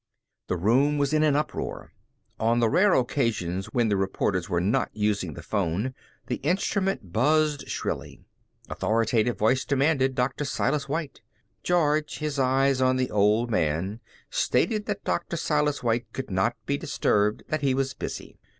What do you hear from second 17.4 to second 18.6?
that he was busy.